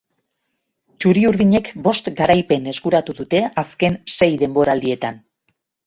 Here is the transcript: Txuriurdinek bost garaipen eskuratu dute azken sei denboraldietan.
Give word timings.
Txuriurdinek 1.03 1.69
bost 1.89 2.09
garaipen 2.21 2.67
eskuratu 2.73 3.17
dute 3.23 3.45
azken 3.67 4.03
sei 4.19 4.35
denboraldietan. 4.45 5.27